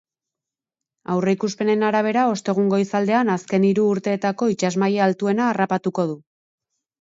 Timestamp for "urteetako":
3.91-4.49